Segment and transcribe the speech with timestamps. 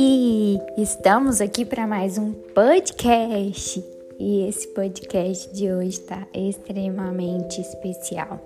[0.00, 0.60] Oi!
[0.76, 3.84] Estamos aqui para mais um podcast
[4.16, 8.38] e esse podcast de hoje está extremamente especial.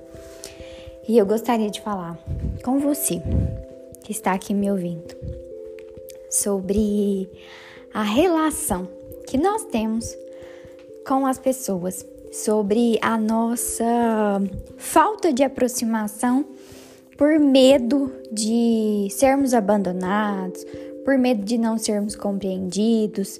[1.07, 2.19] E eu gostaria de falar
[2.65, 3.21] com você
[4.03, 5.15] que está aqui me ouvindo
[6.30, 7.29] sobre
[7.93, 8.89] a relação
[9.26, 10.16] que nós temos
[11.07, 14.40] com as pessoas, sobre a nossa
[14.79, 16.47] falta de aproximação
[17.19, 20.65] por medo de sermos abandonados,
[21.05, 23.38] por medo de não sermos compreendidos.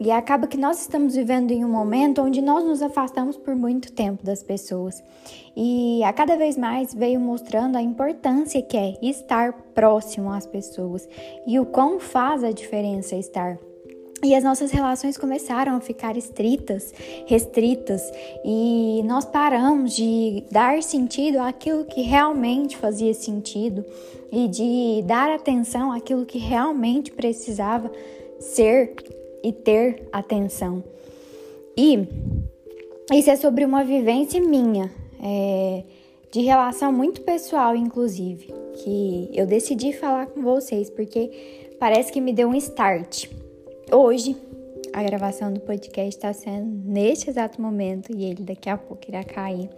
[0.00, 3.92] E acaba que nós estamos vivendo em um momento onde nós nos afastamos por muito
[3.92, 5.02] tempo das pessoas.
[5.56, 11.08] E a cada vez mais veio mostrando a importância que é estar próximo às pessoas
[11.46, 13.58] e o quão faz a diferença estar
[14.24, 16.94] e as nossas relações começaram a ficar estritas,
[17.26, 18.02] restritas,
[18.44, 23.84] e nós paramos de dar sentido àquilo que realmente fazia sentido
[24.32, 27.92] e de dar atenção àquilo que realmente precisava
[28.40, 28.94] ser
[29.44, 30.82] e ter atenção.
[31.76, 32.08] E
[33.12, 34.90] isso é sobre uma vivência minha,
[35.22, 35.84] é,
[36.30, 38.48] de relação muito pessoal, inclusive,
[38.82, 43.28] que eu decidi falar com vocês porque parece que me deu um start
[43.92, 44.34] hoje
[44.92, 49.24] a gravação do podcast está sendo neste exato momento e ele daqui a pouco irá
[49.24, 49.70] cair.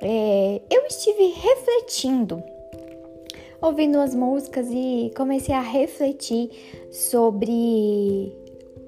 [0.00, 2.40] É, eu estive refletindo,
[3.60, 6.50] ouvindo as músicas e comecei a refletir
[6.90, 8.32] sobre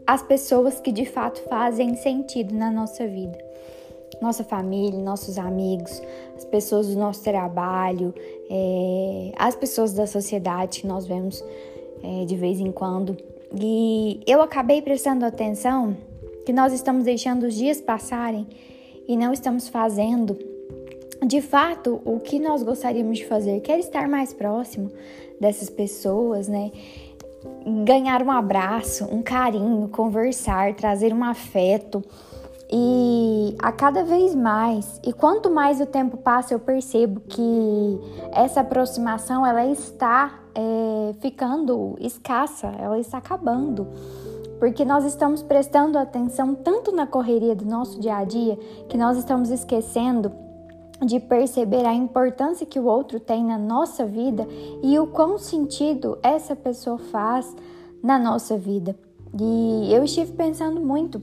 [0.07, 3.39] as pessoas que de fato fazem sentido na nossa vida.
[4.21, 6.03] Nossa família, nossos amigos,
[6.37, 8.15] as pessoas do nosso trabalho,
[8.51, 11.43] é, as pessoas da sociedade que nós vemos
[12.03, 13.17] é, de vez em quando.
[13.59, 15.97] E eu acabei prestando atenção
[16.45, 18.47] que nós estamos deixando os dias passarem
[19.09, 20.50] e não estamos fazendo
[21.25, 24.91] de fato o que nós gostaríamos de fazer, quer estar mais próximo
[25.41, 26.71] dessas pessoas, né?
[27.85, 32.03] Ganhar um abraço, um carinho, conversar, trazer um afeto.
[32.73, 38.01] E a cada vez mais, e quanto mais o tempo passa, eu percebo que
[38.33, 43.89] essa aproximação ela está é, ficando escassa, ela está acabando.
[44.59, 48.57] Porque nós estamos prestando atenção tanto na correria do nosso dia a dia
[48.89, 50.31] que nós estamos esquecendo
[51.03, 54.47] de perceber a importância que o outro tem na nossa vida
[54.83, 57.55] e o quão sentido essa pessoa faz
[58.03, 58.97] na nossa vida.
[59.39, 61.23] E eu estive pensando muito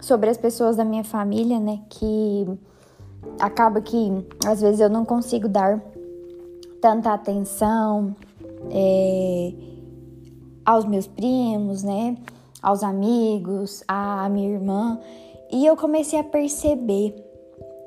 [0.00, 2.46] sobre as pessoas da minha família, né, que
[3.38, 4.10] acaba que
[4.44, 5.80] às vezes eu não consigo dar
[6.80, 8.16] tanta atenção,
[8.70, 9.52] é,
[10.64, 12.16] aos meus primos, né?
[12.62, 14.98] Aos amigos, à minha irmã.
[15.50, 17.14] E eu comecei a perceber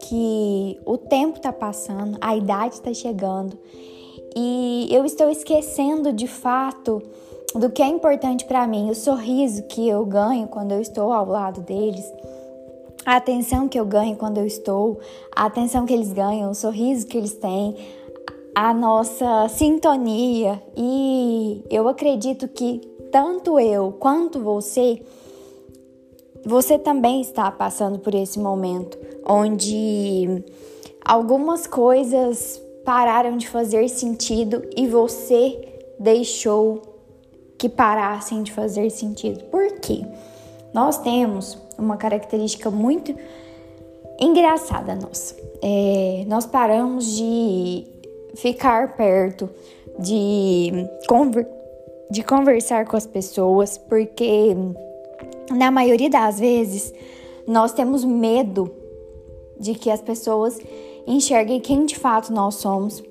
[0.08, 3.58] que o tempo está passando, a idade está chegando
[4.36, 7.02] e eu estou esquecendo de fato
[7.56, 11.26] do que é importante para mim, o sorriso que eu ganho quando eu estou ao
[11.26, 12.06] lado deles,
[13.06, 15.00] a atenção que eu ganho quando eu estou,
[15.34, 17.76] a atenção que eles ganham, o sorriso que eles têm,
[18.54, 20.62] a nossa sintonia.
[20.76, 25.02] E eu acredito que tanto eu quanto você
[26.46, 28.98] você também está passando por esse momento
[29.28, 30.44] onde
[31.04, 36.82] algumas coisas pararam de fazer sentido e você deixou
[37.58, 39.44] que parassem de fazer sentido.
[39.46, 40.06] Por quê?
[40.74, 43.16] Nós temos uma característica muito
[44.20, 45.36] engraçada nossa.
[45.62, 47.88] É, nós paramos de
[48.36, 49.50] ficar perto,
[49.98, 50.72] de,
[51.08, 51.48] conver
[52.12, 54.56] de conversar com as pessoas, porque
[55.52, 56.94] na maioria das vezes
[57.48, 58.72] nós temos medo
[59.60, 60.60] de que as pessoas
[61.08, 63.04] enxerguem quem de fato nós somos.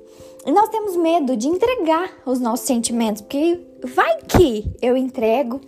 [0.46, 5.60] E nós temos medo de entregar os nossos sentimentos, porque vai que eu entrego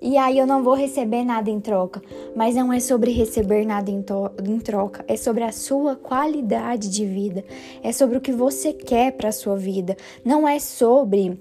[0.00, 2.00] e aí eu não vou receber nada em troca.
[2.34, 4.04] Mas não é sobre receber nada em,
[4.46, 7.44] em troca, é sobre a sua qualidade de vida,
[7.82, 11.38] é sobre o que você quer para sua vida, não é sobre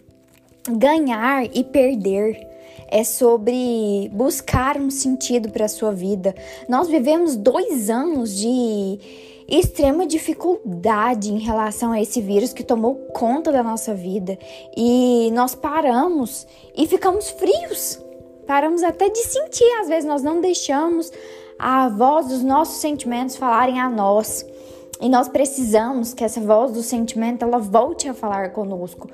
[0.67, 2.48] ganhar e perder.
[2.91, 6.33] É sobre buscar um sentido para a sua vida.
[6.67, 8.99] Nós vivemos dois anos de
[9.47, 14.37] extrema dificuldade em relação a esse vírus que tomou conta da nossa vida
[14.77, 16.45] e nós paramos
[16.75, 17.99] e ficamos frios
[18.49, 21.11] paramos até de sentir, às vezes nós não deixamos
[21.59, 24.43] a voz dos nossos sentimentos falarem a nós.
[24.99, 29.07] E nós precisamos que essa voz do sentimento ela volte a falar conosco.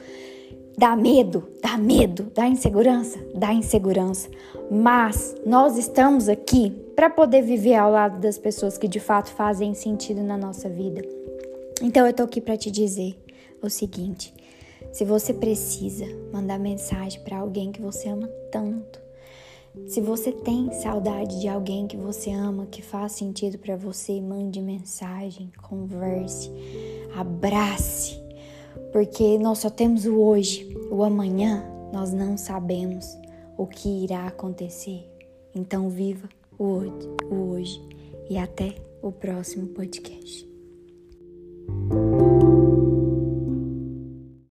[0.78, 4.30] Dá medo, dá medo, dá insegurança, dá insegurança.
[4.70, 9.74] Mas nós estamos aqui para poder viver ao lado das pessoas que de fato fazem
[9.74, 11.02] sentido na nossa vida.
[11.82, 13.18] Então eu tô aqui para te dizer
[13.62, 14.34] o seguinte:
[14.92, 19.00] Se você precisa mandar mensagem para alguém que você ama tanto,
[19.88, 24.62] se você tem saudade de alguém que você ama, que faz sentido para você, mande
[24.62, 26.50] mensagem, converse,
[27.16, 28.25] abrace,
[28.96, 33.06] porque nós só temos o hoje, o amanhã nós não sabemos
[33.58, 35.06] o que irá acontecer.
[35.54, 37.90] Então viva o hoje, o hoje
[38.30, 40.48] e até o próximo podcast.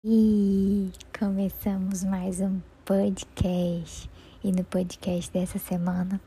[0.06, 0.90] E
[1.20, 4.10] começamos mais um podcast.
[4.42, 6.22] E no podcast dessa semana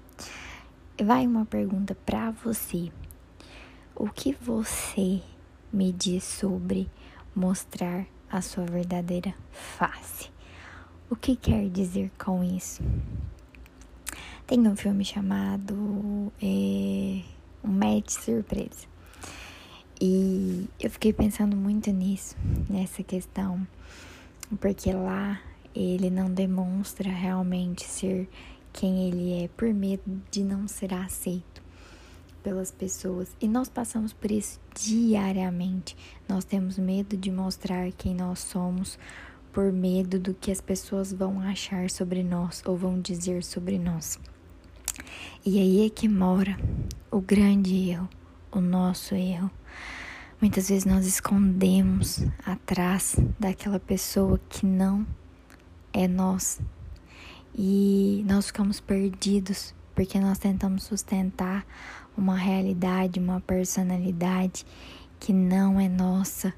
[1.02, 2.92] vai uma pergunta para você.
[3.96, 5.22] O que você
[5.72, 6.90] me diz sobre
[7.34, 10.30] mostrar a sua verdadeira face?
[11.10, 12.82] O que quer dizer com isso?
[14.46, 17.22] Tem um filme chamado é,
[17.62, 18.86] Um Match Surpresa.
[20.00, 22.36] E eu fiquei pensando muito nisso,
[22.68, 23.66] nessa questão,
[24.60, 25.40] porque lá
[25.74, 28.28] ele não demonstra realmente ser
[28.72, 31.51] quem ele é por medo de não ser aceito
[32.42, 33.36] pelas pessoas.
[33.40, 35.96] E nós passamos por isso diariamente.
[36.28, 38.98] Nós temos medo de mostrar quem nós somos
[39.52, 44.18] por medo do que as pessoas vão achar sobre nós ou vão dizer sobre nós.
[45.44, 46.58] E aí é que mora
[47.10, 48.08] o grande erro,
[48.50, 49.50] o nosso erro.
[50.40, 55.06] Muitas vezes nós escondemos atrás daquela pessoa que não
[55.92, 56.60] é nós.
[57.54, 61.66] E nós ficamos perdidos porque nós tentamos sustentar
[62.16, 64.66] uma realidade, uma personalidade
[65.18, 66.52] que não é nossa,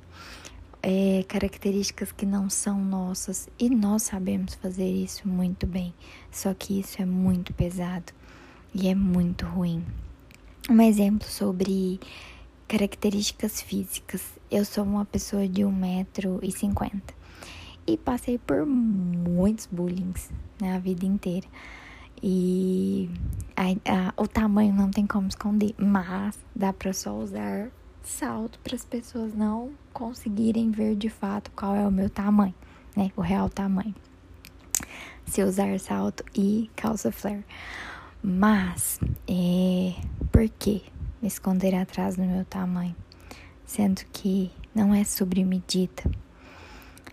[0.82, 5.94] é, características que não são nossas e nós sabemos fazer isso muito bem.
[6.30, 8.12] Só que isso é muito pesado
[8.74, 9.84] e é muito ruim.
[10.68, 12.00] Um exemplo sobre
[12.66, 14.22] características físicas.
[14.50, 17.02] Eu sou uma pessoa de 1,50m
[17.86, 20.14] e passei por muitos bullying
[20.60, 21.46] na vida inteira.
[22.22, 23.10] E
[23.56, 23.62] a,
[24.08, 27.70] a, o tamanho não tem como esconder, mas dá para só usar
[28.02, 32.54] salto para as pessoas não conseguirem ver de fato qual é o meu tamanho,
[32.96, 33.10] né?
[33.16, 33.94] O real tamanho.
[35.26, 37.44] Se usar salto e calça flare.
[38.22, 39.94] Mas, é,
[40.32, 40.82] por que
[41.20, 42.96] me esconder atrás do meu tamanho?
[43.66, 46.02] Sendo que não é sobre medida,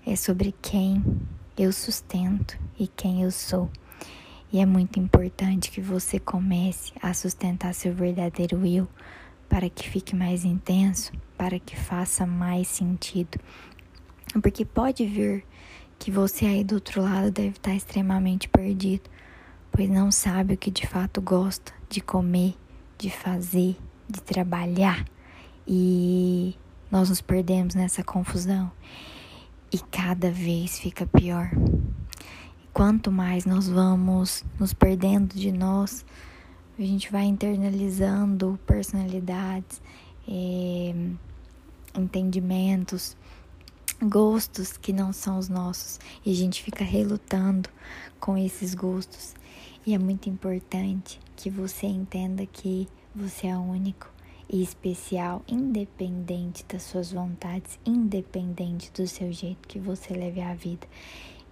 [0.06, 1.04] é sobre quem
[1.57, 3.69] eu sustento e quem eu sou.
[4.51, 8.88] E é muito importante que você comece a sustentar seu verdadeiro eu
[9.48, 13.39] para que fique mais intenso, para que faça mais sentido.
[14.42, 15.45] Porque pode vir
[16.00, 19.09] que você aí do outro lado deve estar extremamente perdido
[19.71, 22.56] pois não sabe o que de fato gosta de comer,
[22.97, 23.77] de fazer,
[24.07, 25.06] de trabalhar.
[25.65, 26.56] E
[26.92, 28.71] nós nos perdemos nessa confusão
[29.71, 31.50] e cada vez fica pior.
[32.73, 36.06] Quanto mais nós vamos nos perdendo de nós,
[36.79, 39.81] a gente vai internalizando personalidades,
[40.27, 40.94] é,
[41.97, 43.18] entendimentos,
[44.01, 47.69] gostos que não são os nossos e a gente fica relutando
[48.19, 49.35] com esses gostos
[49.85, 54.09] e é muito importante que você entenda que você é único
[54.50, 60.88] e especial, independente das suas vontades, independente do seu jeito que você leve a vida.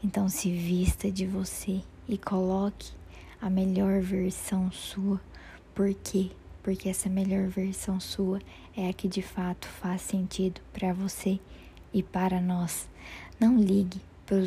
[0.02, 2.94] Então se vista de você e coloque
[3.42, 5.20] a melhor versão sua.
[5.76, 6.32] Por quê?
[6.64, 8.40] Porque essa melhor versão sua
[8.78, 11.38] é a que de fato faz sentido para você
[11.94, 12.88] e para nós.
[13.38, 14.38] Não ligue para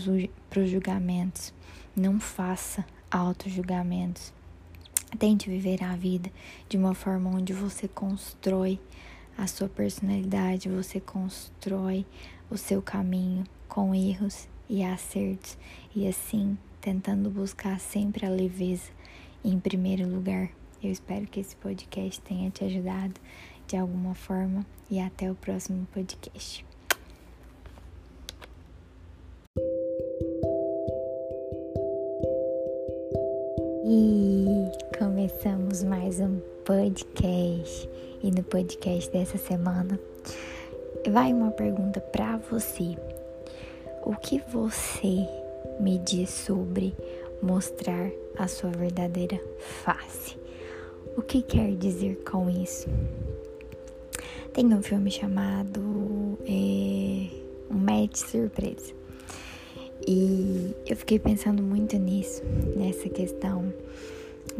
[0.61, 1.53] os julgamentos.
[1.95, 4.33] Não faça auto-julgamentos.
[5.19, 6.33] Tente viver a vida
[6.67, 8.81] de uma forma onde você constrói
[9.37, 12.07] a sua personalidade, você constrói
[12.51, 15.59] o seu caminho com erros e acertos
[15.95, 18.91] e assim tentando buscar sempre a leveza
[19.45, 20.49] em primeiro lugar.
[20.83, 23.13] Eu espero que esse podcast tenha te ajudado
[23.67, 26.65] de alguma forma e até o próximo podcast.
[33.85, 37.91] E começamos mais um podcast.
[38.23, 40.01] E no podcast dessa semana
[41.11, 42.97] vai uma pergunta para você.
[44.05, 45.29] O que você
[45.79, 46.93] me diz sobre
[47.41, 49.41] mostrar a sua verdadeira
[49.85, 50.37] face?
[51.17, 52.89] O que quer dizer com isso?
[54.53, 57.29] Tem um filme chamado é,
[57.71, 58.93] Um Match Surpresa.
[60.05, 62.43] E eu fiquei pensando muito nisso,
[62.77, 63.73] nessa questão,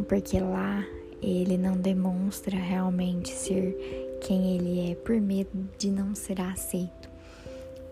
[0.07, 0.87] porque lá
[1.21, 7.12] ele não demonstra realmente ser quem ele é por medo de não ser aceito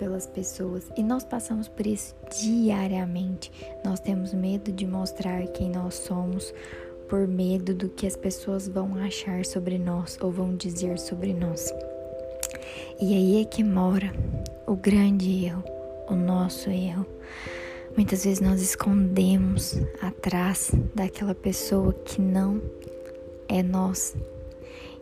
[0.01, 3.51] pelas pessoas e nós passamos por isso diariamente.
[3.86, 6.51] Nós temos medo de mostrar quem nós somos
[7.08, 11.72] por medo do que as pessoas vão achar sobre nós ou vão dizer sobre nós.
[13.00, 14.12] E aí é que mora
[14.65, 15.63] o grande erro,
[16.10, 17.05] o nosso erro.
[17.96, 22.60] Muitas vezes nós escondemos atrás daquela pessoa que não
[23.48, 24.15] é nós.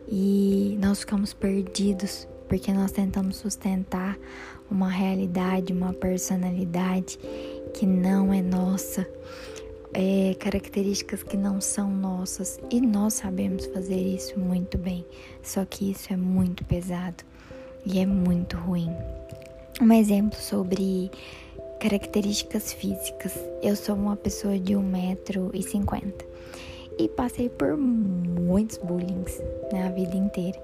[0.09, 4.17] E nós ficamos perdidos porque nós tentamos sustentar
[4.69, 7.17] uma realidade, uma personalidade
[7.73, 9.07] que não é nossa,
[9.93, 15.05] é, características que não são nossas e nós sabemos fazer isso muito bem,
[15.41, 17.23] só que isso é muito pesado
[17.85, 18.89] e é muito ruim.
[19.81, 21.09] Um exemplo sobre
[21.79, 23.33] características físicas.
[23.61, 26.13] Eu sou uma pessoa de 1,50m
[26.99, 29.23] e passei por muitos bullying
[29.71, 30.61] na vida inteira.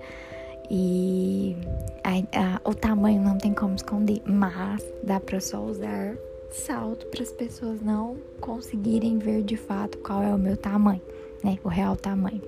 [0.70, 1.56] E
[2.04, 6.16] a, a, o tamanho não tem como esconder, mas dá para só usar
[6.52, 11.02] salto para as pessoas não conseguirem ver de fato qual é o meu tamanho,
[11.44, 11.58] né?
[11.64, 12.42] O real tamanho.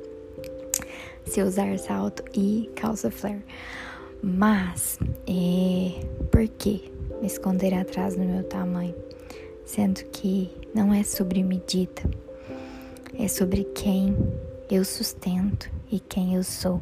[1.25, 3.43] Se usar salto e calça flare.
[4.21, 4.97] Mas,
[5.27, 8.95] é, por que me esconder atrás do meu tamanho?
[9.65, 12.01] Sendo que não é sobre medida,
[13.19, 14.15] é sobre quem
[14.69, 16.81] eu sustento e quem eu sou.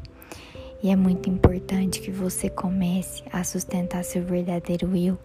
[0.85, 5.17] E é muito importante que você comece a sustentar seu verdadeiro eu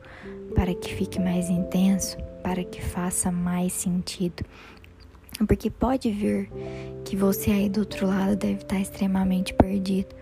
[0.55, 4.43] para que fique mais intenso, para que faça mais sentido.
[5.47, 6.51] Porque pode vir
[7.05, 10.15] que você aí do outro lado deve estar extremamente perdido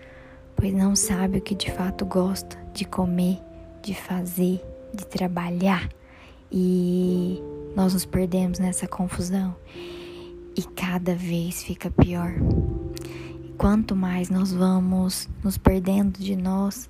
[0.59, 3.39] pois não sabe o que de fato gosta de comer,
[3.81, 4.61] de fazer,
[4.93, 5.89] de trabalhar.
[6.51, 7.41] E
[7.73, 9.55] nós nos perdemos nessa confusão
[10.57, 12.33] e cada vez fica pior.
[13.59, 16.89] Quanto mais nós vamos nos perdendo de nós,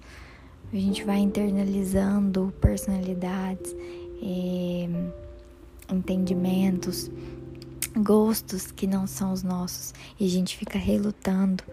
[0.72, 3.76] a gente vai internalizando personalidades,
[4.22, 4.88] eh,
[5.92, 7.10] entendimentos,
[7.98, 11.64] gostos que não são os nossos e a gente fica relutando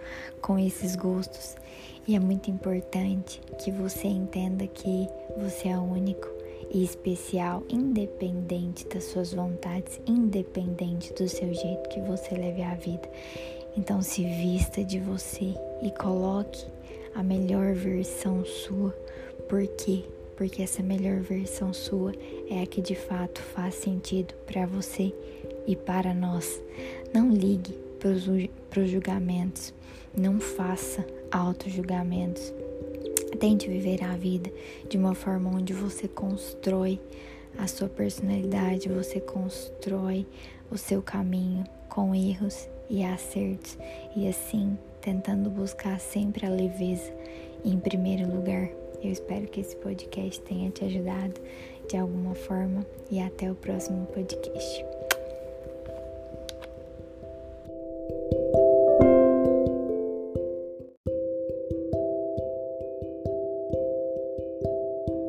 [0.40, 1.56] com esses gostos.
[2.08, 6.26] E é muito importante que você entenda que você é único
[6.72, 13.08] e especial, independente das suas vontades, independente do seu jeito que você leve a vida.
[13.76, 16.64] Então se vista de você e coloque
[17.14, 18.90] a melhor versão sua.
[19.48, 20.04] Por quê?
[20.34, 22.12] Porque essa melhor versão sua
[22.48, 25.14] é a que de fato faz sentido para você
[25.66, 26.60] e para nós.
[27.12, 29.74] Não ligue para os julgamentos,
[30.16, 32.52] não faça auto-julgamentos.
[33.38, 34.50] Tente viver a vida
[34.88, 36.98] de uma forma onde você constrói
[37.58, 40.26] a sua personalidade, você constrói
[40.70, 43.78] o seu caminho com erros e acertos
[44.14, 47.12] e assim tentando buscar sempre a leveza
[47.64, 48.68] em primeiro lugar.
[49.02, 51.40] Eu espero que esse podcast tenha te ajudado
[51.88, 54.84] de alguma forma e até o próximo podcast.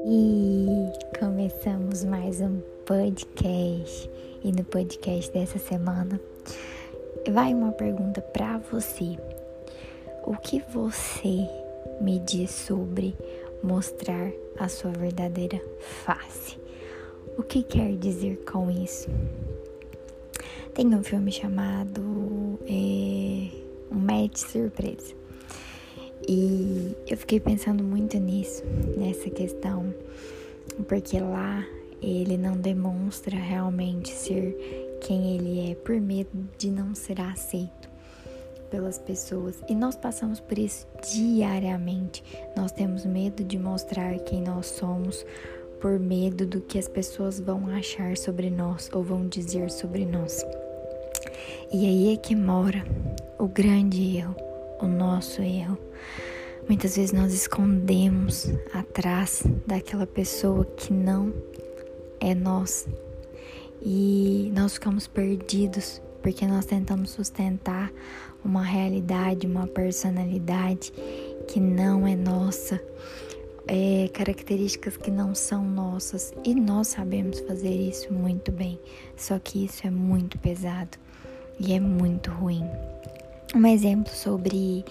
[0.06, 4.10] E começamos mais um podcast.
[4.44, 6.20] E no podcast dessa semana
[7.32, 9.18] vai uma pergunta para você.
[10.26, 11.48] O que você
[12.02, 13.16] me diz sobre
[13.64, 16.58] mostrar a sua verdadeira face?
[17.38, 19.10] O que quer dizer com isso?
[20.74, 23.50] Tem um filme chamado é,
[23.92, 25.16] Um Match Surpresa.
[26.28, 28.64] E eu fiquei pensando muito nisso,
[28.98, 29.94] nessa questão,
[30.88, 31.66] porque lá
[32.02, 37.90] ele não demonstra realmente ser quem ele é por medo de não ser aceito
[38.70, 39.64] pelas pessoas.
[39.70, 42.22] E nós passamos por isso diariamente.
[42.58, 45.26] Nós temos medo de mostrar quem nós somos
[45.80, 50.46] por medo do que as pessoas vão achar sobre nós ou vão dizer sobre nós.
[51.72, 52.84] E aí é que mora
[53.40, 54.36] o grande erro
[54.82, 55.78] o nosso erro.
[56.68, 61.34] Muitas vezes nós escondemos atrás daquela pessoa que não
[62.20, 62.86] é nós.
[63.82, 67.92] E nós ficamos perdidos porque nós tentamos sustentar
[68.44, 70.92] uma realidade, uma personalidade
[71.48, 72.82] que não é nossa,
[73.68, 78.80] é, características que não são nossas e nós sabemos fazer isso muito bem,
[79.16, 80.98] só que isso é muito pesado
[81.60, 82.64] e é muito ruim.
[83.56, 84.84] Um exemplo sobre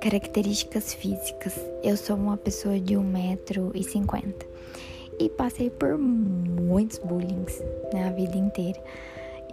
[0.00, 1.54] características físicas.
[1.82, 4.53] Eu sou uma pessoa de 1,50m
[5.18, 7.44] e passei por muitos bullying
[7.92, 8.80] na vida inteira.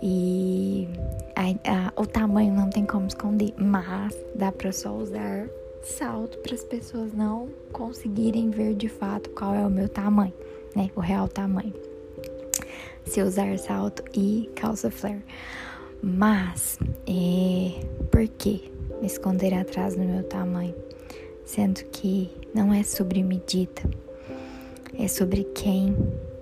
[0.01, 0.88] E
[1.36, 5.48] a, a, o tamanho não tem como esconder, mas dá para só usar
[5.84, 10.34] salto para as pessoas não conseguirem ver de fato qual é o meu tamanho,
[10.75, 10.89] né?
[10.96, 11.74] O real tamanho.
[13.06, 15.24] Se usar salto e calça flare.
[16.01, 20.74] Mas, é, por que me esconder atrás do meu tamanho?
[21.46, 23.82] Sendo que não é sobre medida,
[24.98, 25.95] é sobre quem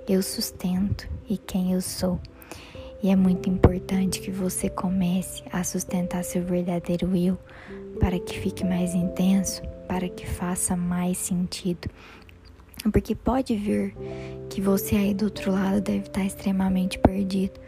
[0.08, 2.20] eu sustento e quem eu sou.
[3.02, 7.38] E é muito importante que você comece a sustentar seu verdadeiro eu
[8.00, 11.90] para que fique mais intenso, para que faça mais sentido.
[12.92, 13.96] Porque pode vir
[14.50, 17.60] que você aí do outro lado deve estar extremamente perdido,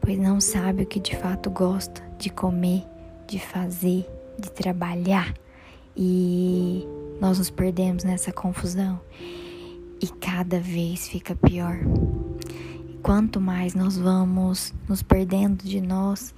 [0.00, 2.84] pois não sabe o que de fato gosta de comer,
[3.26, 4.06] de fazer,
[4.38, 5.34] de trabalhar.
[5.96, 6.86] E
[7.20, 9.00] nós nos perdemos nessa confusão
[10.00, 11.78] e cada vez fica pior.
[13.02, 16.34] Quanto mais nós vamos nos perdendo de nós,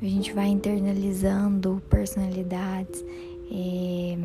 [0.00, 3.04] a gente vai internalizando personalidades,
[3.50, 4.18] é,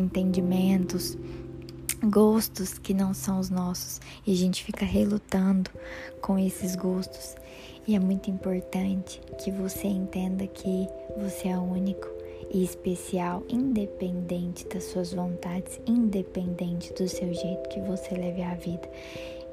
[0.00, 1.18] entendimentos,
[2.02, 4.00] gostos que não são os nossos.
[4.26, 5.70] E a gente fica relutando
[6.20, 7.34] com esses gostos.
[7.86, 12.19] E é muito importante que você entenda que você é único
[12.52, 18.88] e especial, independente das suas vontades, independente do seu jeito que você leve a vida.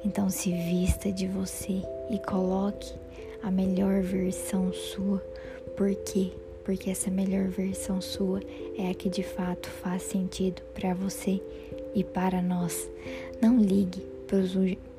[0.04, 2.94] Então se vista de você e coloque
[3.42, 5.18] a melhor versão sua.
[5.76, 6.32] Por quê?
[6.64, 8.40] Porque essa melhor versão sua
[8.76, 11.40] é a que de fato faz sentido para você
[11.94, 12.88] e para nós.
[13.40, 14.38] Não ligue para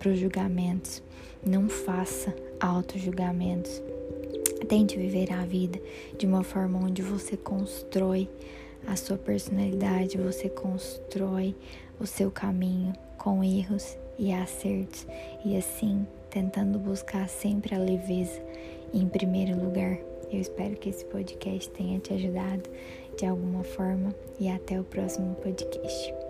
[0.09, 1.03] os julgamentos,
[1.45, 3.81] não faça auto-julgamentos.
[4.69, 5.81] Tente viver a vida
[6.15, 8.29] de uma forma onde você constrói
[8.85, 11.55] a sua personalidade, você constrói
[11.99, 15.07] o seu caminho com erros e acertos,
[15.43, 18.39] e assim tentando buscar sempre a leveza
[18.93, 19.97] em primeiro lugar.
[20.31, 22.69] Eu espero que esse podcast tenha te ajudado
[23.17, 26.28] de alguma forma e até o próximo podcast.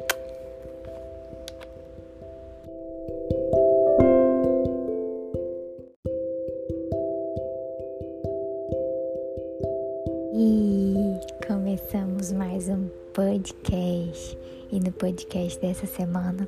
[12.71, 14.38] Um podcast.
[14.71, 16.47] E no podcast dessa semana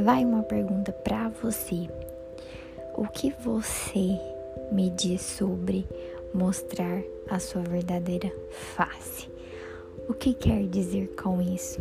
[0.00, 1.88] vai uma pergunta para você.
[2.96, 4.18] O que você
[4.70, 5.86] me diz sobre
[6.32, 9.28] mostrar a sua verdadeira face?
[10.08, 11.80] O que quer dizer com isso?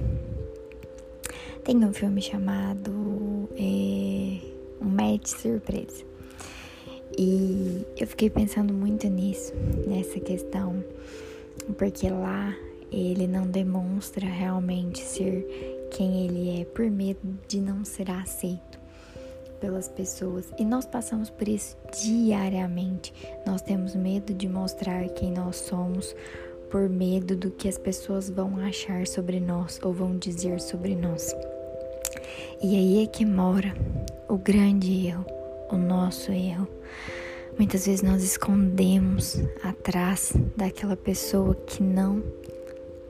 [1.64, 4.40] Tem um filme chamado é,
[4.82, 6.04] Um Match Surpresa.
[7.18, 9.54] E eu fiquei pensando muito nisso,
[9.86, 10.84] nessa questão,
[11.78, 12.56] porque lá
[12.92, 18.80] ele não demonstra realmente ser quem ele é por medo de não ser aceito
[19.62, 20.52] pelas pessoas.
[20.58, 23.14] E nós passamos por isso diariamente.
[23.46, 26.16] Nós temos medo de mostrar quem nós somos
[26.70, 31.34] por medo do que as pessoas vão achar sobre nós ou vão dizer sobre nós.
[32.62, 33.74] E aí é que mora
[34.28, 35.26] o grande erro,
[35.70, 36.68] o nosso erro.
[37.58, 42.24] Muitas vezes nós escondemos atrás daquela pessoa que não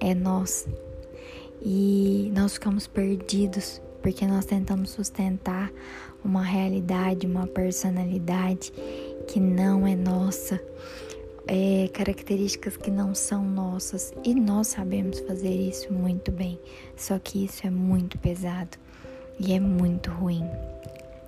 [0.02, 0.68] é nós,
[1.62, 5.72] e nós ficamos perdidos porque nós tentamos sustentar
[6.26, 8.74] uma realidade, uma personalidade
[9.28, 10.60] que não é nossa,
[11.48, 14.14] é, características que não são nossas.
[14.24, 16.60] E nós sabemos fazer isso muito bem,
[16.96, 18.78] só que isso é muito pesado
[19.40, 20.44] e é muito ruim.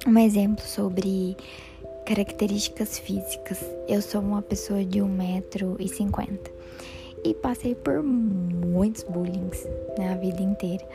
[0.08, 1.38] Um exemplo sobre
[2.06, 6.40] características físicas: eu sou uma pessoa de 1,50m
[7.24, 9.50] e passei por muitos bullying
[9.98, 10.86] na vida inteira.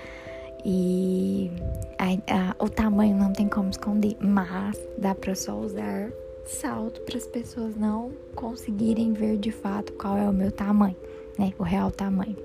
[0.65, 1.51] E
[1.99, 6.11] a, a, o tamanho não tem como esconder, mas dá para só usar
[6.45, 10.97] salto para as pessoas não conseguirem ver de fato qual é o meu tamanho,
[11.39, 11.53] né?
[11.59, 12.37] O real tamanho.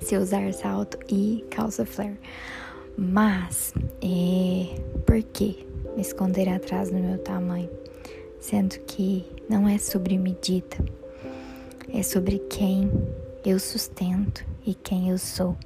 [0.00, 2.18] Se usar salto e calça flare.
[2.96, 4.74] Mas, é,
[5.06, 7.70] por que me esconder atrás do meu tamanho?
[8.40, 10.76] Sendo que não é sobre medida
[11.92, 12.90] é sobre quem
[13.44, 15.56] eu sustento e quem eu sou.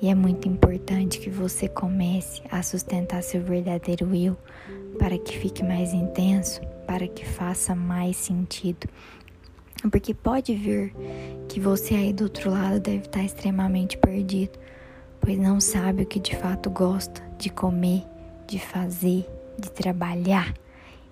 [0.00, 4.36] E é muito importante que você comece a sustentar seu verdadeiro eu
[4.98, 8.88] para que fique mais intenso, para que faça mais sentido.
[9.90, 10.94] Porque pode vir
[11.48, 14.58] que você aí do outro lado deve estar extremamente perdido,
[15.20, 18.04] pois não sabe o que de fato gosta de comer,
[18.46, 19.26] de fazer,
[19.58, 20.54] de trabalhar.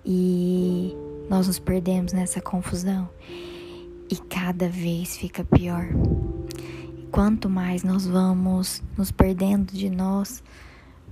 [0.05, 0.95] E
[1.29, 3.09] nós nos perdemos nessa confusão
[4.11, 5.87] e cada vez fica pior.
[7.11, 10.43] Quanto mais nós vamos nos perdendo de nós,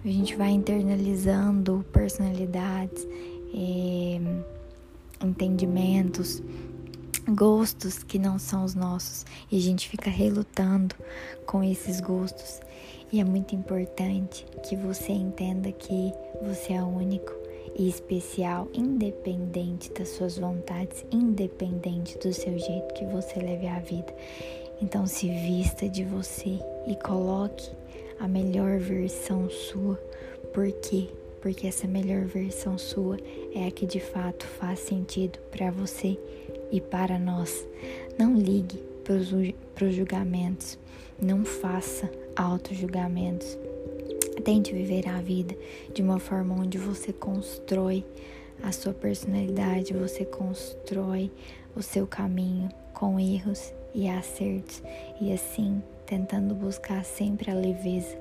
[0.03, 3.07] a gente vai internalizando personalidades,
[5.21, 6.43] entendimentos,
[7.27, 10.95] gostos que não são os nossos e a gente fica relutando
[11.45, 12.59] com esses gostos.
[13.12, 17.38] E é muito importante que você entenda que você é único
[17.79, 24.13] e especial, independente das suas vontades, independente do seu jeito que você leve a vida.
[24.81, 27.71] Então se vista de você e coloque
[28.19, 29.95] a melhor versão sua.
[30.53, 31.07] Por quê?
[31.41, 33.17] Porque essa melhor versão sua
[33.55, 36.19] é a que de fato faz sentido para você
[36.69, 37.65] e para nós.
[38.17, 40.77] Não ligue para os julgamentos,
[41.17, 43.57] não faça auto-julgamentos.
[44.43, 45.56] Tente viver a vida
[45.93, 48.06] de uma forma onde você constrói
[48.63, 51.32] a sua personalidade, você constrói
[51.75, 54.82] o seu caminho com erros e acertos
[55.19, 58.17] e assim tentando buscar sempre a leveza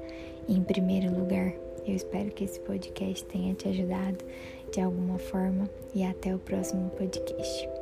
[0.49, 1.53] em primeiro lugar.
[1.87, 4.25] Eu espero que esse podcast tenha te ajudado
[4.73, 7.78] de alguma forma e até o próximo podcast.